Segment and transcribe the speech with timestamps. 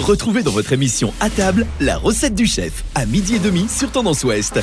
[0.00, 3.92] Retrouvez dans votre émission à table la recette du chef à midi et demi sur
[3.92, 4.58] Tendance Ouest.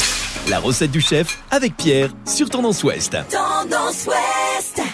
[0.49, 3.11] La recette du chef avec Pierre sur Tendance Ouest.
[3.29, 4.36] Tendance Ouest.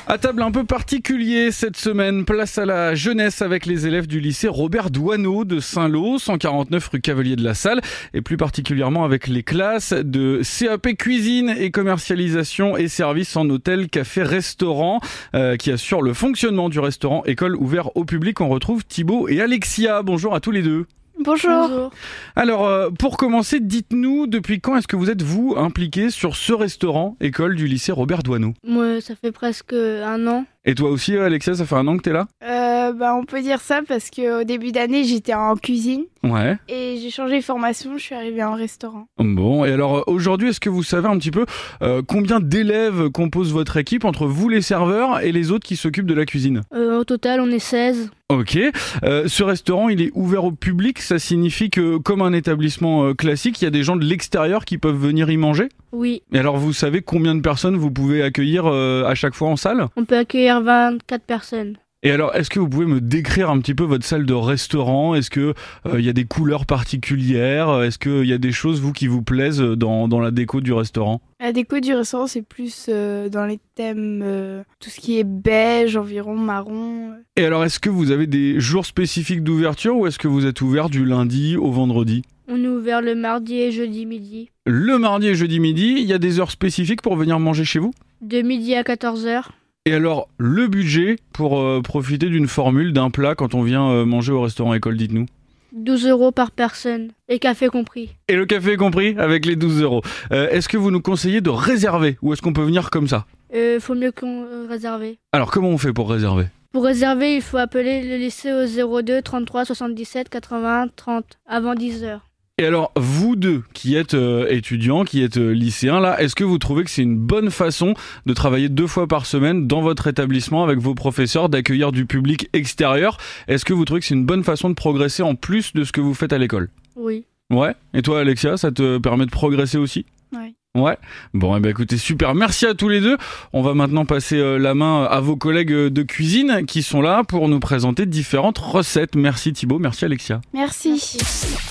[0.08, 4.20] À table un peu particulier cette semaine, place à la jeunesse avec les élèves du
[4.20, 7.82] lycée Robert Douaneau de Saint-Lô, 149 rue Cavalier de la Salle,
[8.14, 13.90] et plus particulièrement avec les classes de CAP cuisine et commercialisation et services en hôtel,
[13.90, 15.00] café, restaurant,
[15.36, 18.42] euh, qui assurent le fonctionnement du restaurant école ouvert au public.
[18.42, 20.04] On retrouve Thibaut et Alexia.
[20.04, 20.86] Bonjour à tous les deux.
[21.24, 21.92] Bonjour.
[22.36, 26.54] Alors, euh, pour commencer, dites-nous depuis quand est-ce que vous êtes, vous, impliqué sur ce
[26.54, 30.46] restaurant école du lycée Robert Douaneau Moi, ça fait presque un an.
[30.66, 32.26] Et toi aussi, Alexia, ça fait un an que t'es là?
[32.44, 36.58] Euh, bah, on peut dire ça parce qu'au début d'année, j'étais en cuisine Ouais.
[36.70, 39.08] et j'ai changé de formation, je suis arrivée en restaurant.
[39.18, 41.46] Bon, et alors euh, aujourd'hui, est-ce que vous savez un petit peu
[41.82, 46.06] euh, combien d'élèves composent votre équipe entre vous les serveurs et les autres qui s'occupent
[46.06, 46.62] de la cuisine?
[46.74, 48.10] Euh, au total, on est 16.
[48.30, 48.58] Ok.
[49.04, 51.00] Euh, ce restaurant, il est ouvert au public.
[51.00, 54.64] Ça signifie que, comme un établissement euh, classique, il y a des gens de l'extérieur
[54.64, 55.68] qui peuvent venir y manger?
[55.94, 59.50] Oui, Et alors, vous savez combien de personnes vous pouvez accueillir euh, à chaque fois
[59.50, 59.88] en salle?
[59.96, 61.78] On peut accueillir 24 personnes.
[62.06, 65.16] Et alors, est-ce que vous pouvez me décrire un petit peu votre salle de restaurant?
[65.16, 65.54] Est-ce que
[65.86, 67.82] euh, il y a des couleurs particulières?
[67.82, 70.74] Est-ce qu'il y a des choses vous qui vous plaisent dans, dans la déco du
[70.74, 71.22] restaurant?
[71.40, 75.24] La déco du restaurant, c'est plus euh, dans les thèmes, euh, tout ce qui est
[75.24, 77.12] beige, environ marron.
[77.38, 80.60] Et alors, est-ce que vous avez des jours spécifiques d'ouverture ou est-ce que vous êtes
[80.60, 82.24] ouvert du lundi au vendredi?
[82.48, 84.50] On est ouvert le mardi et jeudi midi.
[84.66, 87.80] Le mardi et jeudi midi, il y a des heures spécifiques pour venir manger chez
[87.80, 87.94] vous?
[88.22, 89.46] De midi à 14h.
[89.86, 94.06] Et alors, le budget pour euh, profiter d'une formule, d'un plat quand on vient euh,
[94.06, 95.26] manger au restaurant école, dites-nous
[95.74, 97.12] 12 euros par personne.
[97.30, 98.12] Et café compris.
[98.28, 100.02] Et le café compris avec les 12 euros.
[100.32, 103.26] Euh, est-ce que vous nous conseillez de réserver ou est-ce qu'on peut venir comme ça?
[103.56, 105.04] Euh, faut mieux qu'on réserve.
[105.32, 106.46] Alors, comment on fait pour réserver?
[106.72, 112.20] Pour réserver, il faut appeler le lycée au 02 33 77 80 30 avant 10h.
[112.60, 116.44] Et alors, vous deux qui êtes euh, étudiants, qui êtes euh, lycéens, là, est-ce que
[116.44, 117.96] vous trouvez que c'est une bonne façon
[118.28, 122.50] de travailler deux fois par semaine dans votre établissement avec vos professeurs, d'accueillir du public
[122.54, 123.18] extérieur?
[123.48, 125.92] Est-ce que vous trouvez que c'est une bonne façon de progresser en plus de ce
[125.92, 126.70] que vous faites à l'école?
[126.96, 127.26] Oui.
[127.50, 127.74] Ouais.
[127.96, 130.06] Et toi, Alexia, ça te permet de progresser aussi?
[130.32, 130.54] Ouais.
[130.76, 130.98] Ouais.
[131.36, 132.34] Bon, eh ben écoutez, super.
[132.34, 133.18] Merci à tous les deux.
[133.54, 137.00] On va maintenant passer euh, la main à vos collègues euh, de cuisine qui sont
[137.00, 139.16] là pour nous présenter différentes recettes.
[139.16, 140.42] Merci Thibaut, merci Alexia.
[140.52, 141.20] Merci.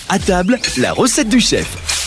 [0.09, 2.02] À table, la recette du chef.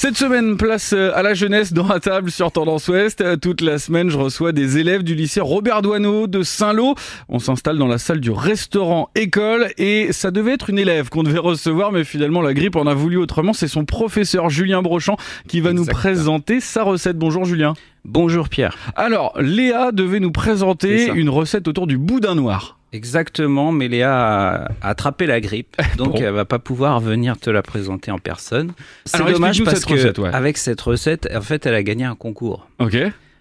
[0.00, 3.20] Cette semaine, place euh, à la jeunesse dans la table sur Tendance Ouest.
[3.20, 6.94] Euh, Toute la semaine, je reçois des élèves du lycée Robert Douaneau de Saint-Lô.
[7.28, 11.24] On s'installe dans la salle du restaurant école et ça devait être une élève qu'on
[11.24, 13.52] devait recevoir, mais finalement la grippe en a voulu autrement.
[13.52, 15.16] C'est son professeur Julien Brochant
[15.48, 17.18] qui va nous présenter sa recette.
[17.18, 17.74] Bonjour Julien.
[18.04, 18.76] Bonjour Pierre.
[18.94, 22.77] Alors, Léa devait nous présenter une recette autour du boudin noir.
[22.92, 26.18] Exactement, mais Léa a attrapé la grippe, donc Bon.
[26.20, 28.72] elle va pas pouvoir venir te la présenter en personne.
[29.04, 30.30] C'est dommage parce cette que recette, ouais.
[30.32, 32.68] avec cette recette, en fait, elle a gagné un concours.
[32.78, 32.96] Ok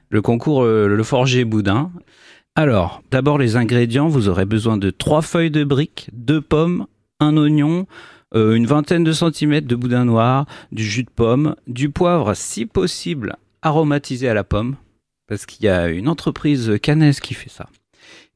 [0.10, 1.92] Le concours euh, Le Forger Boudin.
[2.56, 6.88] Alors, d'abord les ingrédients, vous aurez besoin de trois feuilles de briques, deux pommes,
[7.20, 7.86] un oignon,
[8.36, 12.66] euh, une vingtaine de centimètres de boudin noir, du jus de pomme, du poivre si
[12.66, 14.76] possible aromatisé à la pomme,
[15.28, 17.68] parce qu'il y a une entreprise canaise qui fait ça.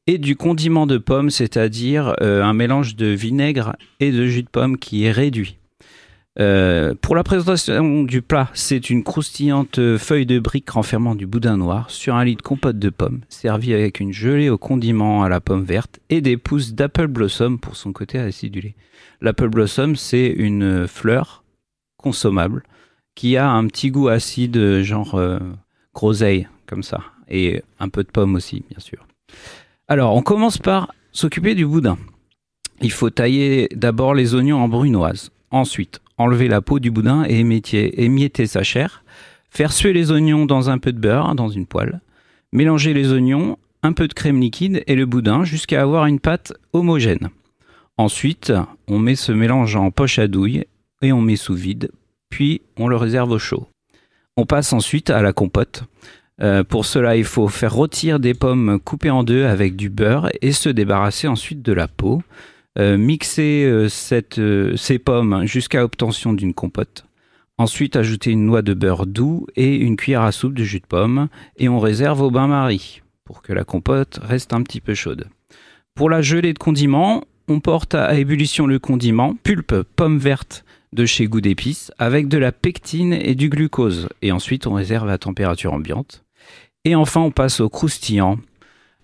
[0.06, 4.48] Et du condiment de pomme, c'est-à-dire euh, un mélange de vinaigre et de jus de
[4.48, 5.58] pomme qui est réduit.
[6.40, 11.56] Euh, pour la présentation du plat, c'est une croustillante feuille de brique renfermant du boudin
[11.56, 15.28] noir sur un lit de compote de pommes, servi avec une gelée au condiment à
[15.28, 18.74] la pomme verte et des pousses d'apple blossom pour son côté acidulé.
[19.20, 21.44] L'apple blossom, c'est une fleur
[21.96, 22.64] consommable
[23.14, 25.38] qui a un petit goût acide, genre euh,
[25.94, 29.06] groseille, comme ça, et un peu de pomme aussi, bien sûr.
[29.88, 31.98] Alors, on commence par s'occuper du boudin.
[32.80, 35.30] Il faut tailler d'abord les oignons en brunoise.
[35.50, 39.04] Ensuite, enlever la peau du boudin et émietter, sa chair.
[39.50, 42.00] Faire suer les oignons dans un peu de beurre, dans une poêle.
[42.52, 46.52] Mélanger les oignons, un peu de crème liquide et le boudin jusqu'à avoir une pâte
[46.72, 47.28] homogène.
[47.98, 48.52] Ensuite,
[48.88, 50.64] on met ce mélange en poche à douille
[51.02, 51.90] et on met sous vide,
[52.30, 53.68] puis on le réserve au chaud.
[54.36, 55.84] On passe ensuite à la compote.
[56.40, 60.30] Euh, pour cela, il faut faire rôtir des pommes coupées en deux avec du beurre
[60.40, 62.22] et se débarrasser ensuite de la peau.
[62.78, 63.88] Euh, mixer euh,
[64.76, 67.04] ces pommes jusqu'à obtention d'une compote.
[67.58, 70.86] Ensuite, ajouter une noix de beurre doux et une cuillère à soupe de jus de
[70.86, 75.28] pomme et on réserve au bain-marie pour que la compote reste un petit peu chaude.
[75.94, 81.06] Pour la gelée de condiments, on porte à ébullition le condiment, pulpe pomme verte de
[81.06, 84.08] chez Goût d'épices, avec de la pectine et du glucose.
[84.20, 86.24] Et ensuite, on réserve à température ambiante.
[86.84, 88.38] Et enfin, on passe au croustillant.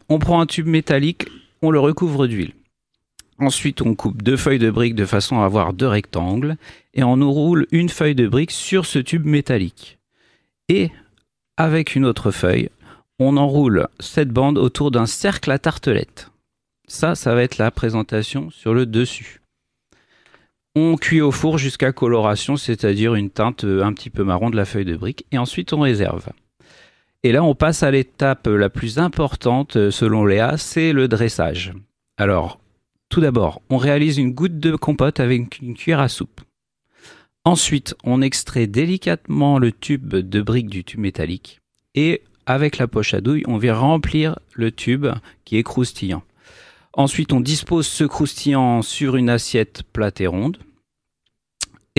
[0.08, 1.26] On prend un tube métallique,
[1.62, 2.55] on le recouvre d'huile.
[3.38, 6.56] Ensuite, on coupe deux feuilles de briques de façon à avoir deux rectangles
[6.94, 9.99] et on enroule une feuille de brique sur ce tube métallique.
[10.69, 10.90] Et
[11.56, 12.69] avec une autre feuille,
[13.20, 16.31] on enroule cette bande autour d'un cercle à tartelette.
[16.88, 19.40] Ça, ça va être la présentation sur le dessus.
[20.80, 24.64] On cuit au four jusqu'à coloration, c'est-à-dire une teinte un petit peu marron de la
[24.64, 26.28] feuille de brique, et ensuite on réserve.
[27.25, 31.72] Et là, on passe à l'étape la plus importante selon Léa, c'est le dressage.
[32.16, 32.60] Alors,
[33.08, 36.42] tout d'abord, on réalise une goutte de compote avec une cuillère à soupe.
[37.42, 41.58] Ensuite, on extrait délicatement le tube de brique du tube métallique
[41.96, 45.08] et avec la poche à douille, on vient remplir le tube
[45.44, 46.22] qui est croustillant.
[46.92, 50.58] Ensuite, on dispose ce croustillant sur une assiette plate et ronde.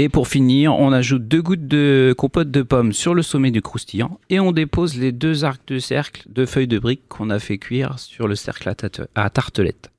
[0.02, 3.62] Et pour finir, on ajoute deux gouttes de compote de pommes sur le sommet du
[3.62, 7.38] croustillant et on dépose les deux arcs de cercle de feuilles de briques qu'on a
[7.38, 8.72] fait cuire sur le cercle
[9.14, 9.92] à, tartelette.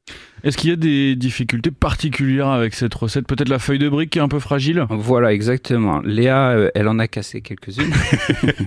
[0.43, 3.27] Est-ce qu'il y a des difficultés particulières avec cette recette?
[3.27, 4.87] Peut-être la feuille de brique qui est un peu fragile?
[4.89, 6.01] Voilà, exactement.
[6.01, 7.93] Léa, euh, elle en a cassé quelques-unes.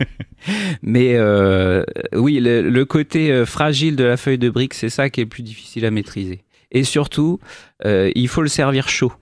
[0.83, 1.83] Mais euh,
[2.15, 5.29] oui, le, côté euh, fragile de la feuille de brique, c'est ça qui est le
[5.29, 6.43] plus difficile à maîtriser.
[6.71, 7.39] Et surtout,
[7.83, 9.13] il faut le servir chaud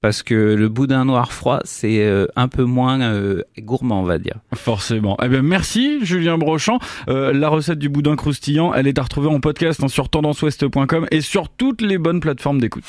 [0.00, 4.18] parce que le boudin noir froid, c'est euh, un peu moins euh, gourmand, on va
[4.18, 4.36] dire.
[4.54, 5.16] Forcément.
[5.22, 6.78] Eh bien, merci Julien Brochant.
[7.08, 11.06] Euh, la recette du boudin croustillant, elle est à retrouver en podcast hein, sur tendanceouest.com
[11.10, 12.84] et sur toutes les bonnes plateformes d'écoute.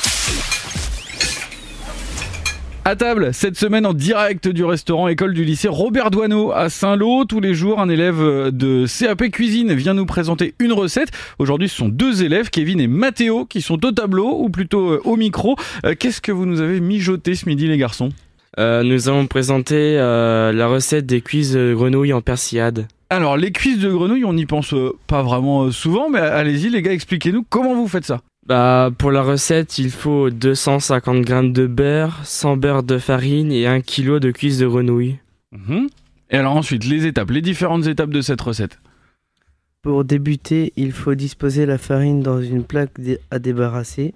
[2.86, 7.26] À table, cette semaine en direct du restaurant école du lycée Robert Douaneau à Saint-Lô.
[7.26, 8.18] Tous les jours, un élève
[8.52, 11.10] de CAP Cuisine vient nous présenter une recette.
[11.38, 15.02] Aujourd'hui, ce sont deux élèves, Kevin et Mathéo, qui sont au tableau, ou plutôt euh,
[15.04, 15.56] au micro.
[15.86, 18.10] Euh, qu'est-ce que vous nous avez mijoté ce midi, les garçons?
[18.58, 22.88] Euh, Nous allons présenter la recette des cuisses de grenouilles en persillade.
[23.12, 24.74] Alors, les cuisses de grenouille, on n'y pense
[25.06, 28.22] pas vraiment souvent, mais allez-y, les gars, expliquez-nous comment vous faites ça.
[28.46, 33.68] Bah, pour la recette, il faut 250 g de beurre, 100 beurre de farine et
[33.68, 35.20] 1 kg de cuisses de grenouille.
[35.52, 35.88] Mhm.
[36.32, 38.80] Et alors ensuite, les étapes, les différentes étapes de cette recette.
[39.82, 42.92] Pour débuter, il faut disposer la farine dans une plaque
[43.32, 44.14] à débarrasser.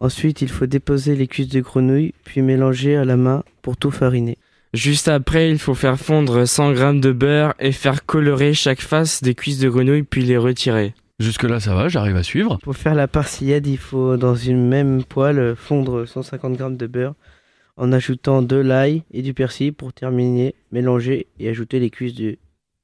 [0.00, 3.90] Ensuite, il faut déposer les cuisses de grenouille, puis mélanger à la main pour tout
[3.90, 4.36] fariner.
[4.74, 9.22] Juste après, il faut faire fondre 100 g de beurre et faire colorer chaque face
[9.22, 10.94] des cuisses de grenouille puis les retirer.
[11.22, 12.58] Jusque-là, ça va, j'arrive à suivre.
[12.62, 17.14] Pour faire la parsillade, il faut dans une même poêle fondre 150 g de beurre
[17.76, 22.36] en ajoutant de l'ail et du persil pour terminer, mélanger et ajouter les cuisses de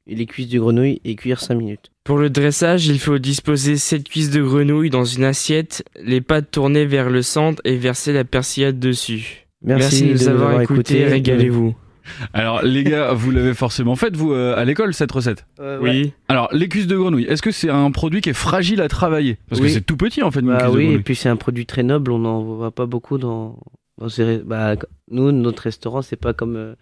[0.07, 1.91] les cuisses de grenouille et cuire 5 minutes.
[2.03, 6.51] Pour le dressage, il faut disposer 7 cuisses de grenouille dans une assiette, les pâtes
[6.51, 9.47] tournées vers le centre et verser la persillade dessus.
[9.61, 11.75] Merci, de nous avoir écoutés, régalez-vous.
[12.33, 16.13] Alors les gars, vous l'avez forcément fait vous euh, à l'école cette recette euh, Oui.
[16.29, 19.39] Alors les cuisses de grenouille, est-ce que c'est un produit qui est fragile à travailler
[19.49, 20.41] Parce que c'est tout petit en fait.
[20.41, 20.95] Une bah, oui, de grenouille.
[20.95, 23.59] et puis c'est un produit très noble, on n'en voit pas beaucoup dans.
[23.99, 24.39] dans ces...
[24.39, 24.75] bah,
[25.11, 26.75] nous, notre restaurant, c'est pas comme euh,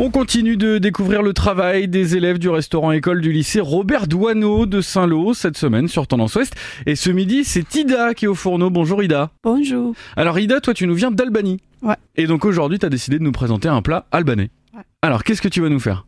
[0.00, 4.64] On continue de découvrir le travail des élèves du restaurant école du lycée Robert Douaneau
[4.64, 6.54] de Saint-Lô cette semaine sur Tendance Ouest.
[6.86, 8.70] Et ce midi, c'est Ida qui est au fourneau.
[8.70, 9.32] Bonjour Ida.
[9.42, 9.96] Bonjour.
[10.16, 11.56] Alors Ida, toi tu nous viens d'Albanie.
[11.82, 11.96] Ouais.
[12.14, 14.50] Et donc aujourd'hui, tu as décidé de nous présenter un plat albanais.
[14.72, 14.84] Ouais.
[15.02, 16.06] Alors qu'est-ce que tu vas nous faire?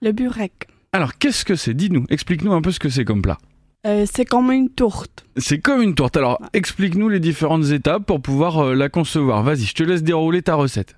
[0.00, 0.68] Le burek.
[0.94, 1.74] Alors qu'est-ce que c'est?
[1.74, 3.36] Dis-nous, explique-nous un peu ce que c'est comme plat.
[3.86, 5.26] Euh, c'est comme une tourte.
[5.36, 6.16] C'est comme une tourte.
[6.16, 9.42] Alors explique-nous les différentes étapes pour pouvoir euh, la concevoir.
[9.42, 10.96] Vas-y, je te laisse dérouler ta recette.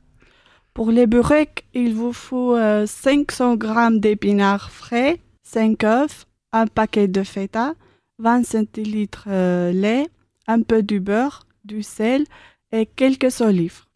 [0.79, 7.09] Pour les burecs, il vous faut euh, 500 g d'épinards frais, 5 œufs, un paquet
[7.09, 7.75] de feta,
[8.21, 10.07] 20 centilitres euh, lait,
[10.47, 12.27] un peu du beurre, du sel
[12.71, 13.87] et quelques olives.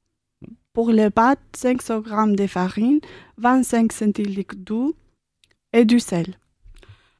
[0.72, 2.98] Pour les pâtes, 500 g de farine,
[3.38, 4.96] 25 centilitres d'eau
[5.72, 6.34] et du sel.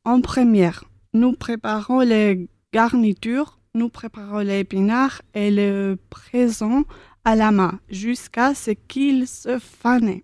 [0.05, 6.83] En première, nous préparons les garnitures, nous préparons les épinards et le présent
[7.25, 10.21] à la main jusqu'à ce qu'il se fane.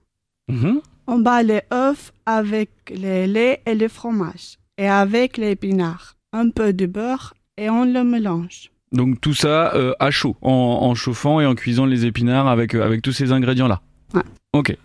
[0.48, 0.80] Mhm.
[1.06, 6.50] On bat les œufs avec le lait et le fromage et avec les épinards, un
[6.50, 8.70] peu de beurre et on le mélange.
[8.92, 12.74] Donc tout ça euh, à chaud, en, en chauffant et en cuisant les épinards avec,
[12.74, 13.80] euh, avec tous ces ingrédients-là.
[14.14, 14.22] Ouais.
[14.52, 14.76] Ok.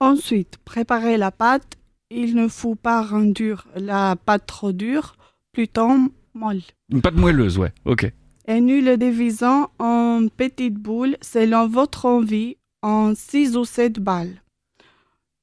[0.00, 1.74] Ensuite, préparer la pâte.
[2.10, 5.16] Il ne faut pas rendre la pâte trop dure,
[5.52, 5.90] plutôt
[6.34, 6.62] molle.
[6.90, 8.10] Une pâte moelleuse, ouais, ok.
[8.50, 14.42] Et nous le divisons en petites boules selon votre envie en 6 ou 7 balles.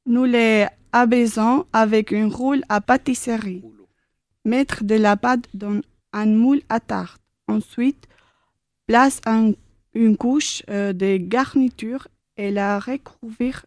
[0.07, 3.63] Nous les abaissons avec une roule à pâtisserie.
[4.43, 5.81] Mettre de la pâte dans
[6.13, 7.21] un moule à tarte.
[7.47, 8.07] Ensuite,
[8.87, 9.51] place un-
[9.93, 12.07] une couche euh, de garniture
[12.37, 13.65] et la recouvrir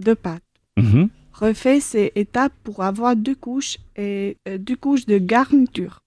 [0.00, 0.42] de pâte.
[0.78, 1.08] Mhm.
[1.32, 6.00] Refait ces étapes pour avoir deux couches et euh, deux couches de garniture.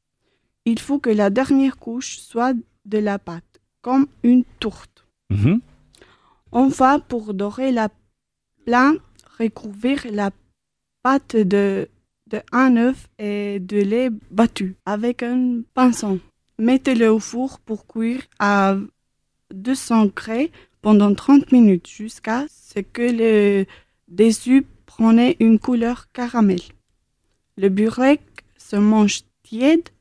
[0.65, 2.53] Il faut que la dernière couche soit
[2.85, 5.05] de la pâte, comme une tourte.
[5.29, 5.61] Mhm.
[6.51, 7.89] Enfin, pour dorer la
[8.65, 8.95] plein,
[9.39, 10.31] recouvrir la
[11.03, 11.87] pâte de,
[12.27, 16.19] de un œuf et de lait battu avec un pinceau.
[16.57, 18.77] Mettez-le au four pour cuire à
[19.53, 23.65] 200 degrés pendant 30 minutes jusqu'à ce que le
[24.07, 26.61] dessus prenne une couleur caramel.
[27.57, 28.21] Le burek
[28.57, 29.21] se mange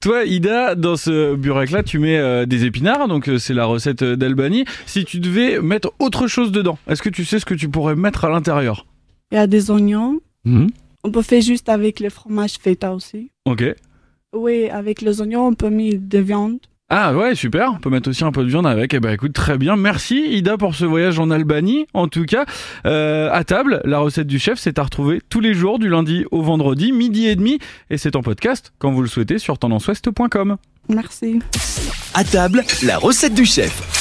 [0.01, 4.03] Toi, Ida, dans ce burek-là, tu mets euh, des épinards, donc euh, c'est la recette
[4.03, 4.65] euh, d'Albanie.
[4.87, 7.97] Si tu devais mettre autre chose dedans, est-ce que tu sais ce que tu pourrais
[7.97, 8.87] mettre à l'intérieur?
[9.33, 10.21] Il y a des oignons.
[10.45, 10.71] Mhm.
[11.03, 13.31] On peut faire juste avec le fromage feta aussi.
[13.45, 13.65] Ok.
[14.35, 16.59] Oui, avec les oignons, on peut mettre de viande.
[16.93, 17.73] Ah ouais, super.
[17.73, 18.93] On peut mettre aussi un peu de viande avec.
[18.95, 19.77] Eh ben écoute, très bien.
[19.77, 21.87] Merci Ida pour ce voyage en Albanie.
[21.95, 22.45] En tout cas,
[22.85, 26.25] euh, à table, la recette du chef, c'est à retrouver tous les jours du lundi
[26.33, 27.61] au vendredi, midi et demi.
[27.91, 30.57] Et c'est en podcast quand vous le souhaitez sur tendanceouest.com.
[30.89, 31.39] Merci.
[32.15, 34.00] À table, la recette du chef.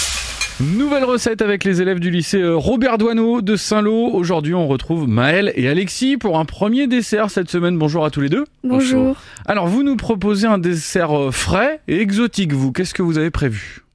[0.62, 4.10] Nouvelle recette avec les élèves du lycée euh, Robert Doineau de Saint-Lô.
[4.12, 7.78] Aujourd'hui, on retrouve Maël et Alexis pour un premier dessert cette semaine.
[7.78, 8.44] Bonjour à tous les deux.
[8.66, 9.16] Bonjour.
[9.46, 12.74] Alors, vous nous proposez un dessert euh, frais et exotique, vous.
[12.74, 13.86] Qu'est-ce que vous avez prévu?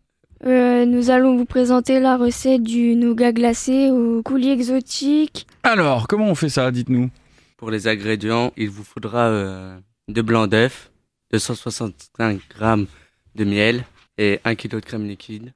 [0.46, 5.46] Euh, nous allons vous présenter la recette du nougat glacé au coulis exotique.
[5.64, 7.10] Alors, comment on fait ça Dites-nous?
[7.58, 9.76] Pour les ingrédients, il vous faudra euh,
[10.08, 10.90] deux blancs d'œufs,
[11.30, 12.86] 265 g
[13.34, 13.84] de miel
[14.16, 15.52] et 1 kg de crème liquide.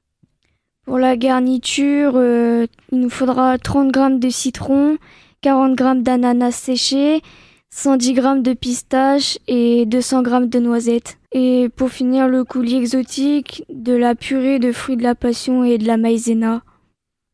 [0.89, 4.97] Pour la garniture, euh, il nous faudra 30 g de citron,
[5.41, 7.21] 40 g d'ananas séché,
[7.69, 11.19] 110 g de pistache et 200 g de noisettes.
[11.31, 15.77] Et pour finir, le coulis exotique, de la purée de fruits de la passion et
[15.77, 16.63] de la maïzena.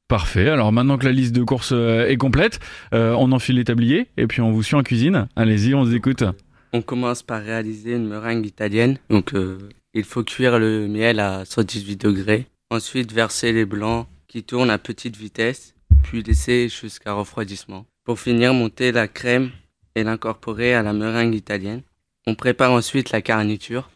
[0.09, 0.49] Parfait.
[0.49, 2.59] Alors maintenant que la liste de courses euh, est complète,
[2.93, 5.29] euh, on enfile les tabliers et puis on vous suit en cuisine.
[5.37, 6.25] Allez-y, on vous écoute.
[6.73, 8.97] On commence par réaliser une meringue italienne.
[9.09, 9.59] Donc, euh,
[9.93, 12.47] il faut cuire le miel à 118 degrés.
[12.69, 17.85] Ensuite, verser les blancs qui tournent à petite vitesse, puis laisser jusqu'à refroidissement.
[18.03, 19.51] Pour finir, monter la crème
[19.95, 21.81] et l'incorporer à la meringue italienne.
[22.27, 23.89] On prépare ensuite la garniture.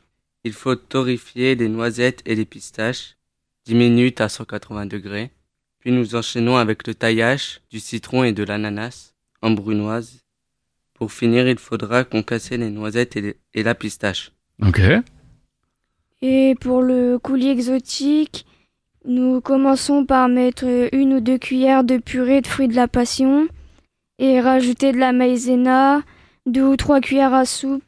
[0.43, 3.17] Il faut torréfier les noisettes et les pistaches
[3.65, 5.31] 10 minutes à 180 degrés.
[5.79, 10.21] Puis nous enchaînons avec le taillage du citron et de l'ananas en brunoise.
[10.93, 14.31] Pour finir, il faudra concasser les noisettes et, les- et la pistache.
[14.61, 14.79] Ok.
[16.21, 18.45] Et pour le coulis exotique,
[19.05, 23.47] nous commençons par mettre une ou deux cuillères de purée de fruits de la passion
[24.17, 26.01] et rajouter de la maïzena,
[26.45, 27.83] deux ou trois cuillères à soupe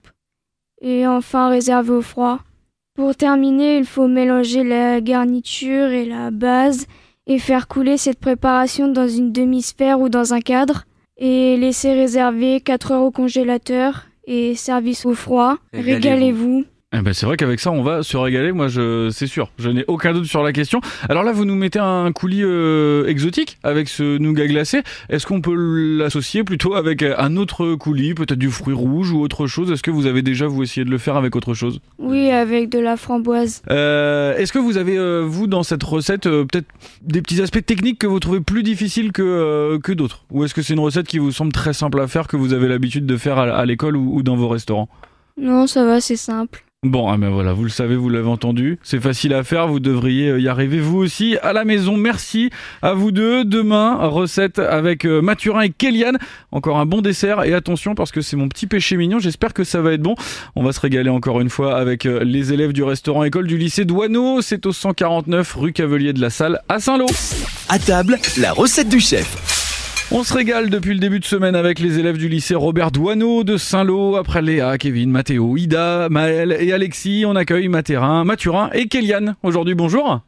[0.81, 2.39] et enfin réserver au froid.
[2.95, 6.87] Pour terminer, il faut mélanger la garniture et la base
[7.27, 10.85] et faire couler cette préparation dans une demi-sphère ou dans un cadre
[11.17, 15.57] et laisser réserver 4 heures au congélateur et service au froid.
[15.73, 16.65] Régalez-vous.
[16.93, 18.51] Eh ben c'est vrai qu'avec ça on va se régaler.
[18.51, 20.81] Moi je c'est sûr, je n'ai aucun doute sur la question.
[21.07, 24.83] Alors là vous nous mettez un coulis euh, exotique avec ce nougat glacé.
[25.07, 29.47] Est-ce qu'on peut l'associer plutôt avec un autre coulis, peut-être du fruit rouge ou autre
[29.47, 29.71] chose?
[29.71, 31.79] Est-ce que vous avez déjà vous essayé de le faire avec autre chose?
[31.97, 33.61] Oui, avec de la framboise.
[33.69, 36.67] Euh, Est-ce que vous avez, euh, vous, dans cette recette, euh, peut-être
[37.03, 40.25] des petits aspects techniques que vous trouvez plus difficiles que, euh, que d'autres?
[40.29, 42.51] Ou est-ce que c'est une recette qui vous semble très simple à faire, que vous
[42.51, 44.89] avez l'habitude de faire à, à l'école ou, ou dans vos restaurants?
[45.37, 46.65] Non, ça va, c'est simple.
[46.83, 49.79] Bon, ah ben voilà, vous le savez, vous l'avez entendu, c'est facile à faire, vous
[49.79, 51.95] devriez euh, y arriver vous aussi à la maison.
[51.95, 52.49] Merci
[52.81, 53.45] à vous deux.
[53.45, 56.17] Demain, recette avec euh, Mathurin et Kéliane.
[56.51, 59.63] Encore un bon dessert et attention parce que c'est mon petit péché mignon, j'espère que
[59.63, 60.15] ça va être bon.
[60.55, 63.59] On va se régaler encore une fois avec euh, les élèves du restaurant école du
[63.59, 64.41] lycée Douaneau.
[64.41, 67.05] C'est au 149 rue Cavelier de la Salle à Saint-Lô.
[67.69, 69.60] À table, la recette du chef.
[70.13, 73.45] On se régale depuis le début de semaine avec les élèves du lycée Robert Douaneau
[73.45, 74.17] de Saint-Lô.
[74.17, 79.37] Après Léa, Kevin, Mathéo, Ida, Maël et Alexis, on accueille Mathurin, Mathurin et Kéliane.
[79.41, 80.19] Aujourd'hui, bonjour.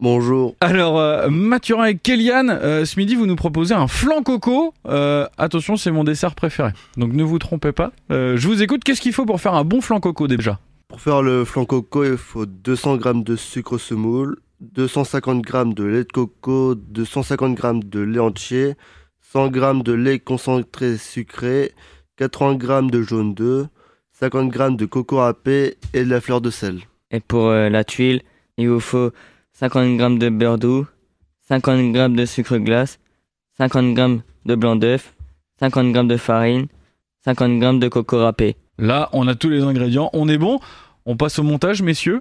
[0.00, 0.56] Bonjour.
[0.60, 4.74] Alors, euh, Mathurin et Kéliane, euh, ce midi, vous nous proposez un flan coco.
[4.88, 6.70] Euh, attention, c'est mon dessert préféré.
[6.96, 7.92] Donc ne vous trompez pas.
[8.10, 8.82] Je vous écoute.
[8.82, 10.58] Qu'est-ce qu'il faut pour faire un bon flan coco déjà?
[10.88, 15.84] Pour faire le flan coco, il faut 200 g de sucre semoule, 250 g de
[15.84, 18.74] lait de coco, 250 g de lait entier,
[19.32, 21.72] 100 g de lait concentré sucré,
[22.18, 23.66] 80 g de jaune d'œuf,
[24.12, 26.80] 50 g de coco râpé et de la fleur de sel.
[27.10, 28.20] Et pour euh, la tuile,
[28.58, 29.10] il vous faut
[29.54, 30.86] 50 g de beurre doux,
[31.48, 33.00] 50 g de sucre glace,
[33.56, 35.14] 50 g de blanc d'œuf,
[35.60, 36.66] 50 g de farine,
[37.24, 38.56] 50 g de coco râpé.
[38.76, 40.60] Là, on a tous les ingrédients, on est bon?
[41.06, 42.20] On passe au montage, messieurs?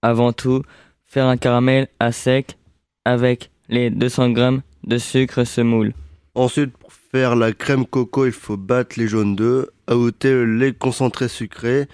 [0.00, 0.62] Avant tout,
[1.06, 2.56] faire un caramel à sec
[3.04, 5.92] avec les 200 g de sucre semoule.
[6.34, 10.72] Ensuite, pour faire la crème coco, il faut battre les jaunes d'œufs, ajouter le lait
[10.72, 11.86] concentré sucré,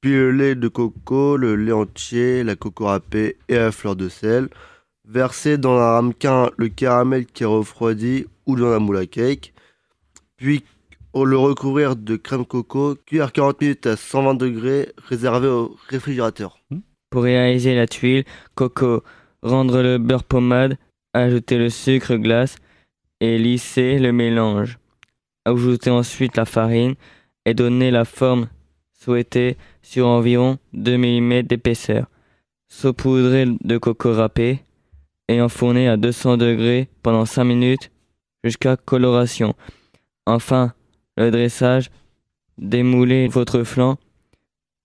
[0.00, 4.08] puis le lait de coco, le lait entier, la coco râpée et la fleur de
[4.08, 4.48] sel.
[5.08, 9.54] Verser dans un ramequin le caramel qui est refroidi ou dans la moule à cake.
[10.36, 10.64] Puis
[11.24, 16.58] le recouvrir de crème coco, cuire 40 minutes à 120 degrés, réservé au réfrigérateur.
[17.10, 18.24] Pour réaliser la tuile,
[18.54, 19.02] coco,
[19.42, 20.76] rendre le beurre pommade,
[21.14, 22.56] ajouter le sucre glace
[23.20, 24.78] et lisser le mélange.
[25.44, 26.94] Ajouter ensuite la farine
[27.44, 28.48] et donner la forme
[28.92, 32.06] souhaitée sur environ 2 mm d'épaisseur.
[32.68, 34.60] Saupoudrer de coco râpé
[35.28, 37.90] et enfourner à 200 degrés pendant 5 minutes
[38.42, 39.54] jusqu'à coloration.
[40.26, 40.72] Enfin,
[41.16, 41.90] le dressage,
[42.58, 43.98] démouler votre flanc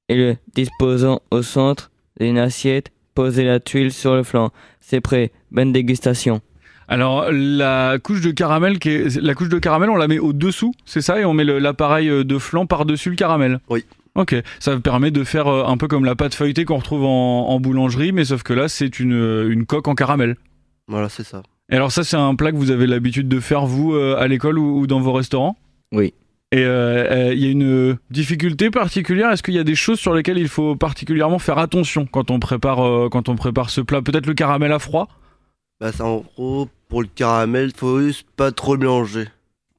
[0.09, 4.51] et le disposant au centre d'une assiette, posez la tuile sur le flanc.
[4.79, 6.41] C'est prêt, bonne dégustation.
[6.91, 10.33] Alors la couche de caramel, qui est, la couche de caramel, on la met au
[10.33, 13.61] dessous, c'est ça, et on met l'appareil de flanc par dessus le caramel?
[13.69, 13.85] Oui.
[14.15, 17.47] Ok, ça permet de faire euh, un peu comme la pâte feuilletée qu'on retrouve en,
[17.47, 19.13] en, boulangerie, mais sauf que là c'est une,
[19.49, 20.35] une coque en caramel.
[20.89, 21.43] Voilà, c'est ça.
[21.71, 24.27] Et alors ça c'est un plat que vous avez l'habitude de faire vous euh, à
[24.27, 25.55] l'école ou, ou, dans vos restaurants?
[25.93, 26.13] Oui.
[26.51, 29.31] Et il euh, y a une difficulté particulière?
[29.31, 32.39] Est-ce qu'il y a des choses sur lesquelles il faut particulièrement faire attention quand on
[32.41, 34.01] prépare, quand on prépare ce plat?
[34.01, 35.07] Peut-être le caramel à froid?
[35.81, 39.29] Bah en gros, pour le caramel, faut juste pas trop mélanger.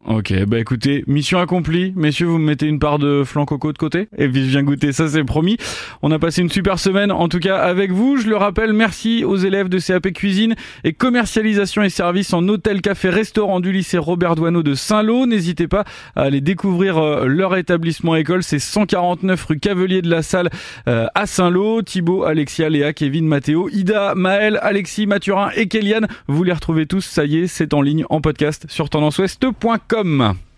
[0.04, 1.92] Ok, bah écoutez, mission accomplie.
[1.94, 4.64] Messieurs, vous me mettez une part de flan coco de côté Et puis je viens
[4.64, 5.58] goûter, ça c'est promis.
[6.02, 8.16] On a passé une super semaine, en tout cas avec vous.
[8.16, 12.80] Je le rappelle, merci aux élèves de CAP Cuisine et commercialisation et services en hôtel,
[12.80, 15.26] café, restaurant du lycée Robert Douaneau de Saint-Lô.
[15.26, 15.84] N'hésitez pas
[16.16, 18.42] à aller découvrir euh, leur établissement école.
[18.42, 20.50] C'est 149 rue Cavelier de la Salle
[20.88, 21.80] euh, à Saint-Lô.
[21.82, 26.08] Thibaut, Alexia, Léa, Kevin, Mathéo, Ida, Maël, Alexis, Mathurin et Kéliane.
[26.26, 30.51] Vous les retrouvez tous, ça y est, c'est en ligne en podcast sur tendanceouest.com www.radioscoop.com.